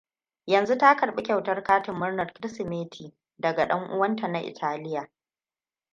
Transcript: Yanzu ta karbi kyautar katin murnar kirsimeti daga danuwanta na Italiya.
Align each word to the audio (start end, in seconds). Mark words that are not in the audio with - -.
Yanzu 0.45 0.77
ta 0.77 0.95
karbi 0.95 1.23
kyautar 1.23 1.63
katin 1.63 1.93
murnar 1.95 2.33
kirsimeti 2.33 3.13
daga 3.37 3.67
danuwanta 3.67 4.27
na 4.27 4.39
Italiya. 4.39 5.07